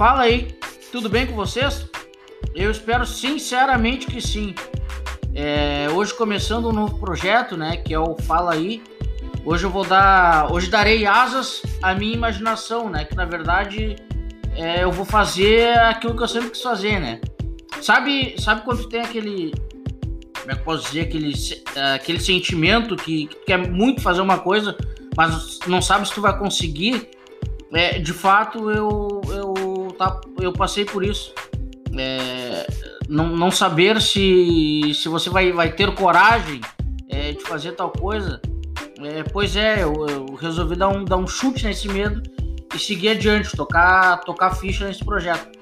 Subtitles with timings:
[0.00, 0.48] Fala aí,
[0.90, 1.86] tudo bem com vocês?
[2.54, 4.54] Eu espero sinceramente que sim.
[5.34, 7.76] É, hoje começando um novo projeto, né?
[7.76, 8.82] Que é o Fala aí.
[9.44, 13.04] Hoje eu vou dar, hoje darei asas à minha imaginação, né?
[13.04, 13.96] Que na verdade
[14.56, 17.20] é, eu vou fazer aquilo que eu sempre quis fazer, né?
[17.82, 19.52] Sabe, sabe quando tem aquele,
[20.40, 21.34] como é que eu posso dizer, aquele,
[21.94, 24.74] aquele sentimento que, que quer muito fazer uma coisa,
[25.14, 27.06] mas não sabe se tu vai conseguir?
[27.72, 29.19] É, de fato, eu,
[30.00, 31.34] tá, eu passei por isso.
[31.98, 32.66] É,
[33.06, 36.62] não, não saber se, se você vai, vai ter coragem
[37.10, 38.40] é, de fazer tal coisa.
[39.02, 42.22] É, pois é, eu, eu, resolvi dar um, dar um chute nesse medo
[42.74, 45.58] e seguir adiante, tocar, tocar ficha nesse projeto.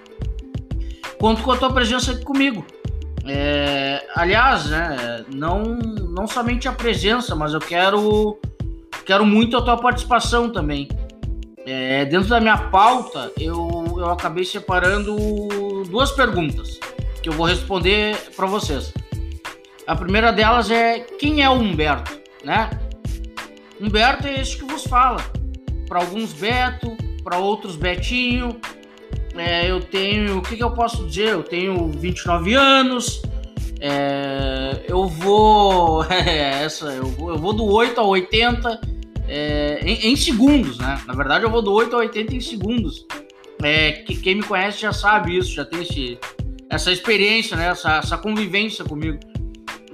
[1.19, 2.65] Conto com a tua presença aqui comigo.
[3.27, 8.39] É, aliás, né, não, não somente a presença, mas eu quero,
[9.05, 10.89] quero muito a tua participação também.
[11.71, 15.17] É, dentro da minha pauta, eu, eu acabei separando
[15.89, 16.79] duas perguntas
[17.23, 18.93] que eu vou responder para vocês.
[19.87, 22.71] A primeira delas é quem é o Humberto, né?
[23.81, 25.19] Humberto é esse que vos fala.
[25.87, 28.61] Para alguns Beto, para outros Betinho.
[29.35, 31.29] É, eu tenho, o que, que, eu posso dizer?
[31.29, 33.23] Eu tenho 29 anos.
[33.81, 38.81] É, eu vou, é, essa, eu vou, eu vou do 8 ao 80
[39.29, 41.01] é, em, em, segundos, né?
[41.07, 43.07] Na verdade, eu vou do 8 ao 80 em segundos.
[43.63, 46.19] É, que, quem me conhece já sabe isso, já tem esse,
[46.71, 47.69] essa experiência, né?
[47.69, 49.19] Essa, essa convivência comigo.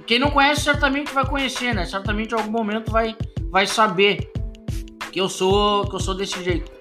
[0.05, 1.85] Quem não conhece certamente vai conhecer, né?
[1.85, 3.15] Certamente em algum momento vai,
[3.49, 4.31] vai saber
[5.11, 6.71] que eu sou que eu sou desse jeito.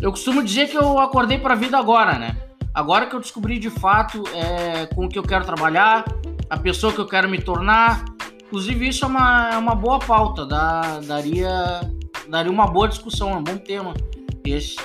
[0.00, 2.36] Eu costumo dizer que eu acordei para a vida agora, né?
[2.74, 6.04] Agora que eu descobri de fato é, com o que eu quero trabalhar,
[6.48, 8.04] a pessoa que eu quero me tornar.
[8.46, 11.80] Inclusive isso é uma, é uma boa pauta, dá, daria
[12.28, 13.94] daria uma boa discussão, é um bom tema
[14.44, 14.76] esse.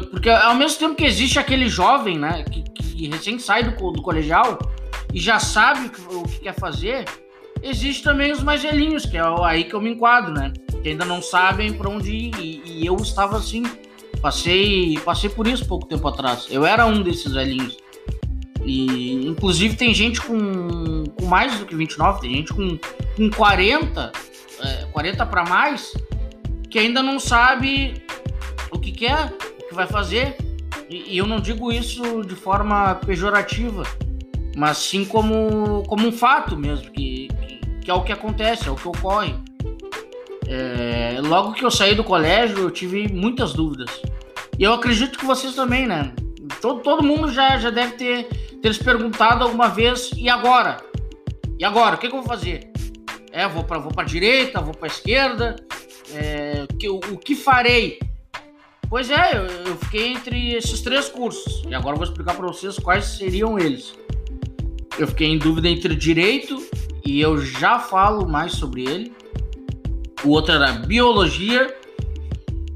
[0.00, 4.02] Porque ao mesmo tempo que existe aquele jovem, né, que, que recém sai do, do
[4.02, 4.58] colegial
[5.12, 7.04] e já sabe o que, o que quer fazer,
[7.62, 10.52] existe também os mais velhinhos, que é aí que eu me enquadro, né?
[10.82, 12.34] Que ainda não sabem para onde ir.
[12.38, 13.62] E, e, eu estava assim.
[14.20, 16.46] Passei, passei por isso pouco tempo atrás.
[16.50, 17.76] Eu era um desses velhinhos.
[18.64, 22.78] E inclusive tem gente com, com mais do que 29, tem gente com,
[23.16, 24.12] com 40,
[24.60, 25.92] é, 40 para mais,
[26.70, 28.04] que ainda não sabe
[28.70, 30.36] o que quer, o que vai fazer.
[30.88, 33.82] E, e eu não digo isso de forma pejorativa,
[34.56, 37.28] mas sim como, como um fato mesmo, que,
[37.80, 39.34] que, é o que acontece, é o que ocorre.
[40.46, 43.90] É, logo que eu saí do colégio, eu tive muitas dúvidas.
[44.58, 46.12] E eu acredito que vocês também, né?
[46.60, 48.24] Todo, todo mundo já, já deve ter,
[48.60, 50.76] ter se perguntado alguma vez, e agora?
[51.58, 51.96] E agora?
[51.96, 52.70] O que, que eu vou fazer?
[53.32, 55.56] É, vou para vou direita, vou para esquerda?
[56.12, 57.98] É, que, o, o que farei?
[58.92, 61.62] Pois é, eu, eu, fiquei entre esses três cursos.
[61.66, 63.94] E agora eu vou explicar para vocês quais seriam eles.
[64.98, 66.62] Eu fiquei em dúvida entre direito,
[67.02, 69.10] e eu já falo mais sobre ele.
[70.22, 71.74] O outro era biologia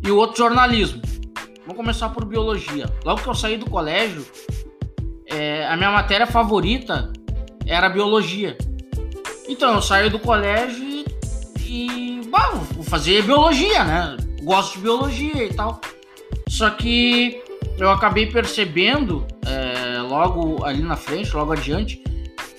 [0.03, 1.03] e o outro jornalismo.
[1.67, 2.91] Vamos começar por biologia.
[3.05, 4.25] Logo que eu saí do colégio,
[5.27, 7.13] é, a minha matéria favorita
[7.67, 8.57] era biologia.
[9.47, 11.05] Então eu saí do colégio e,
[11.67, 14.17] e bah, vou fazer biologia, né?
[14.43, 15.79] Gosto de biologia e tal.
[16.57, 17.43] Só que
[17.79, 22.03] eu acabei percebendo é, logo ali na frente, logo adiante,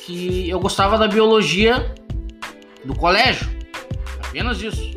[0.06, 1.96] que eu gostava da biologia
[2.86, 3.50] do colégio.
[4.24, 4.92] Apenas isso.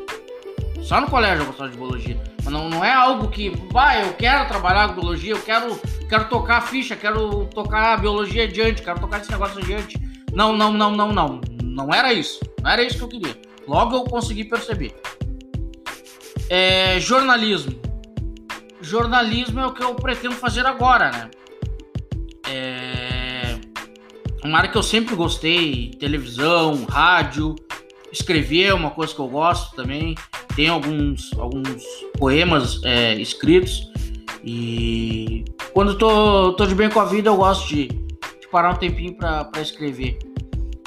[0.82, 2.20] Só no colégio eu gostava de biologia.
[2.44, 6.28] Mas não, não é algo que, vai, eu quero trabalhar com biologia, eu quero, quero
[6.28, 9.98] tocar a ficha, quero tocar a biologia adiante, quero tocar esse negócio adiante.
[10.30, 11.40] Não, não, não, não, não.
[11.62, 12.38] Não era isso.
[12.62, 13.40] Não era isso que eu queria.
[13.66, 14.94] Logo eu consegui perceber.
[16.50, 17.80] É, jornalismo.
[18.90, 21.30] Jornalismo é o que eu pretendo fazer agora, né?
[22.48, 23.56] É
[24.42, 27.54] uma área que eu sempre gostei, televisão, rádio,
[28.10, 30.16] escrever é uma coisa que eu gosto também.
[30.56, 31.84] Tem alguns, alguns
[32.18, 33.88] poemas é, escritos
[34.42, 38.76] e quando tô, tô de bem com a vida eu gosto de, de parar um
[38.76, 40.18] tempinho para escrever.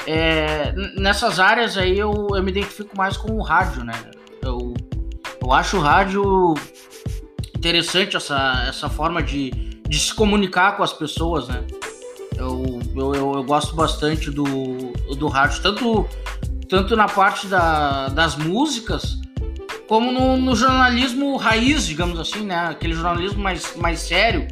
[0.06, 3.94] É, nessas áreas aí eu, eu me identifico mais com o rádio, né?
[4.42, 4.74] Eu,
[5.42, 6.54] eu acho o rádio
[7.64, 9.52] interessante essa, essa forma de,
[9.88, 11.64] de se comunicar com as pessoas, né?
[12.36, 14.44] Eu, eu, eu, eu gosto bastante do,
[15.16, 16.06] do rádio, tanto
[16.68, 19.18] tanto na parte da, das músicas,
[19.88, 22.68] como no, no, jornalismo raiz, digamos assim, né?
[22.70, 24.48] Aquele jornalismo mais, mais sério.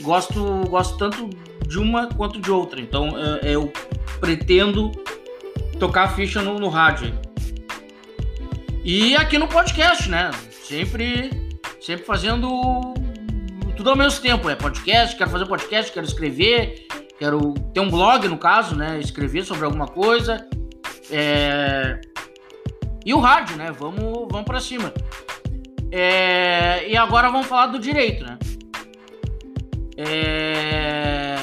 [0.00, 1.28] Gosto, gosto tanto
[1.66, 2.80] de uma quanto de outra.
[2.80, 3.70] Então é, eu
[4.20, 4.92] pretendo
[5.78, 7.12] tocar a ficha no, no rádio.
[8.84, 10.30] E aqui no podcast, né?
[10.62, 11.47] Sempre,
[11.88, 12.92] sempre fazendo
[13.74, 14.50] tudo ao mesmo tempo.
[14.50, 16.86] É podcast, quero fazer podcast, quero escrever,
[17.18, 19.00] quero ter um blog, no caso, né?
[19.00, 20.46] Escrever sobre alguma coisa.
[21.10, 21.98] É...
[23.06, 23.72] E o rádio, né?
[23.72, 24.92] Vamos, vamos para cima.
[25.90, 26.86] É...
[26.90, 28.38] E agora vamos falar do direito, né?
[29.96, 31.36] É...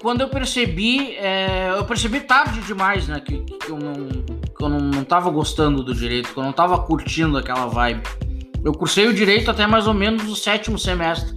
[0.00, 1.70] Quando eu percebi, é...
[1.76, 3.18] eu percebi tarde demais, né?
[3.18, 6.52] Que, que eu, não, que eu não, não tava gostando do direito, que eu não
[6.52, 8.25] tava curtindo aquela vibe.
[8.64, 11.34] Eu cursei o direito até mais ou menos o sétimo semestre,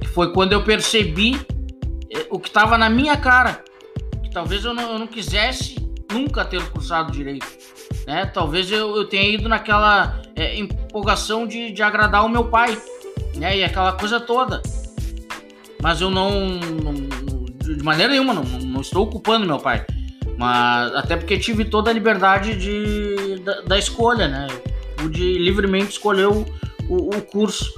[0.00, 1.40] que foi quando eu percebi
[2.14, 3.64] é, o que estava na minha cara,
[4.22, 5.76] que talvez eu não, eu não quisesse
[6.12, 7.46] nunca ter cursado direito.
[8.06, 8.26] Né?
[8.26, 12.80] Talvez eu, eu tenha ido naquela é, empolgação de, de agradar o meu pai,
[13.36, 13.58] né?
[13.58, 14.62] E aquela coisa toda.
[15.82, 16.94] Mas eu não, não
[17.74, 19.84] de maneira nenhuma, não, não, estou ocupando meu pai.
[20.36, 24.46] Mas até porque tive toda a liberdade de, da, da escolha, né?
[24.98, 26.44] Pude livremente escolher o,
[26.88, 27.72] o, o curso.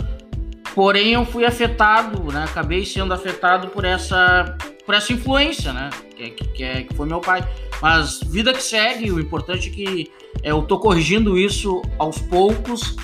[0.74, 2.44] Porém, eu fui afetado, né?
[2.44, 4.56] Acabei sendo afetado por essa,
[4.86, 5.90] por essa influência, né?
[6.16, 7.46] Que, que, é, que foi meu pai.
[7.82, 10.10] Mas vida que segue, o importante é que
[10.42, 12.96] é, eu tô corrigindo isso aos poucos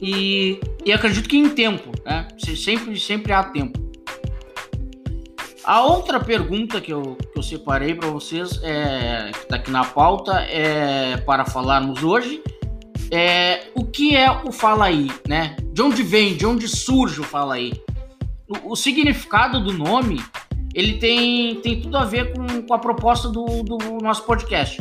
[0.00, 2.28] e, e acredito que em tempo, né?
[2.38, 3.80] Sempre, sempre há tempo.
[5.64, 9.84] A outra pergunta que eu, que eu separei para vocês, é, que está aqui na
[9.84, 12.42] pauta, é para falarmos hoje,
[13.12, 15.54] é o que é o Fala Aí, né?
[15.72, 17.74] De onde vem, de onde surge o Fala Aí?
[18.48, 20.18] O, o significado do nome
[20.74, 24.80] ele tem, tem tudo a ver com, com a proposta do, do nosso podcast.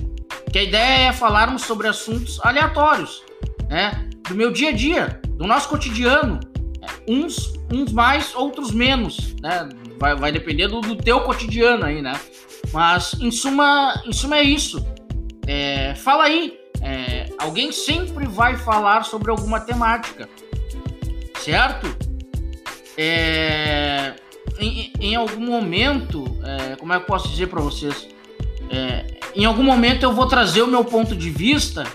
[0.51, 3.21] Que a ideia é falarmos sobre assuntos aleatórios,
[3.69, 4.09] né?
[4.27, 6.39] Do meu dia a dia, do nosso cotidiano.
[7.07, 9.67] Uns, uns mais, outros menos, né?
[9.99, 12.13] Vai, vai depender do, do teu cotidiano aí, né?
[12.71, 14.85] Mas, em suma, em suma é isso.
[15.45, 16.60] É, fala aí.
[17.41, 20.29] Alguém sempre vai falar sobre alguma temática,
[21.39, 21.87] certo?
[22.97, 24.13] É,
[24.59, 28.07] em, em algum momento, é, como é que eu posso dizer para vocês?
[28.69, 29.05] É,
[29.35, 31.85] em algum momento eu vou trazer o meu ponto de vista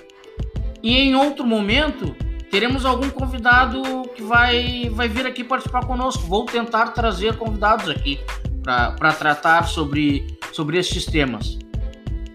[0.82, 2.14] e em outro momento
[2.50, 3.82] teremos algum convidado
[4.14, 6.22] que vai, vai vir aqui participar conosco.
[6.24, 8.18] Vou tentar trazer convidados aqui
[8.62, 11.58] para tratar sobre, sobre esses temas.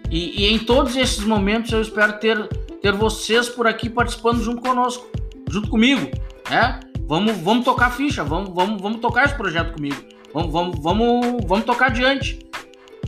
[0.10, 2.38] E, e, em todos esses momentos eu espero ter,
[2.82, 5.08] ter vocês por aqui participando junto conosco,
[5.50, 6.10] junto comigo,
[6.50, 6.80] né?
[7.08, 9.98] Vamos, vamos tocar ficha, vamos, vamos, vamos tocar esse projeto comigo.
[10.34, 12.40] Vamos, vamos, vamos, vamos tocar adiante.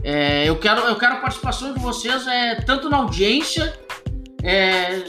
[0.04, 3.74] É, eu, quero, eu quero a participação de vocês é, tanto na audiência,
[4.44, 5.02] é,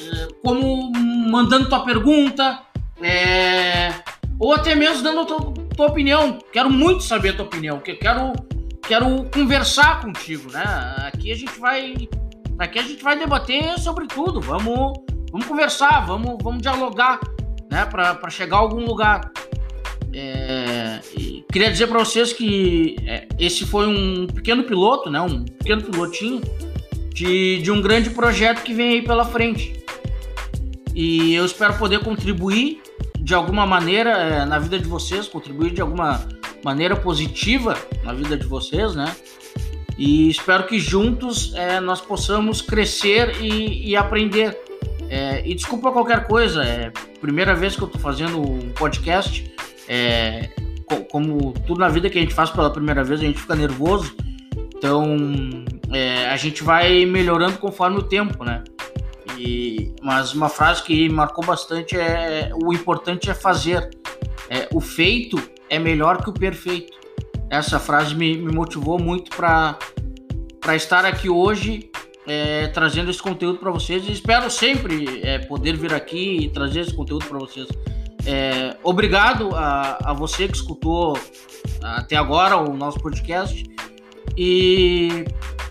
[0.44, 2.61] como mandando tua pergunta,
[3.02, 3.93] é,
[4.38, 6.38] ou até mesmo dando a tua, tua, opinião.
[6.52, 8.32] Quero muito saber a tua opinião, porque quero,
[8.87, 10.62] quero conversar contigo, né?
[10.99, 12.08] Aqui a gente vai,
[12.58, 14.40] aqui a gente vai debater sobre tudo.
[14.40, 14.98] Vamos,
[15.30, 17.20] vamos conversar, vamos, vamos dialogar,
[17.70, 17.84] né?
[17.86, 19.30] Para chegar a algum lugar.
[20.12, 21.00] É,
[21.50, 25.20] queria dizer para vocês que é, esse foi um pequeno piloto, né?
[25.20, 26.40] Um pequeno pilotinho
[27.12, 29.84] de, de um grande projeto que vem aí pela frente.
[30.94, 32.80] E eu espero poder contribuir
[33.18, 36.28] de alguma maneira é, na vida de vocês, contribuir de alguma
[36.64, 39.14] maneira positiva na vida de vocês, né?
[39.96, 44.58] E espero que juntos é, nós possamos crescer e, e aprender.
[45.08, 49.52] É, e desculpa qualquer coisa, é primeira vez que eu estou fazendo um podcast.
[49.88, 50.50] É,
[51.11, 54.14] como tudo na vida que a gente faz pela primeira vez, a gente fica nervoso.
[54.76, 55.16] Então,
[55.92, 58.62] é, a gente vai melhorando conforme o tempo, né?
[59.38, 63.88] E, mas uma frase que marcou bastante é: o importante é fazer.
[64.50, 65.40] É, o feito
[65.71, 66.92] é melhor que o perfeito.
[67.49, 69.78] Essa frase me, me motivou muito para
[70.73, 71.90] estar aqui hoje
[72.26, 74.06] é, trazendo esse conteúdo para vocês.
[74.09, 77.68] E espero sempre é, poder vir aqui e trazer esse conteúdo para vocês.
[78.26, 81.18] É, obrigado a, a você que escutou
[81.83, 83.64] até agora o nosso podcast.
[84.37, 85.25] E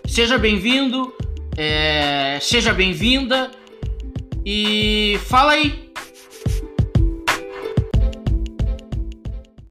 [0.05, 1.13] seja bem-vindo,
[1.57, 3.51] é, seja bem-vinda.
[4.45, 5.91] E fala aí,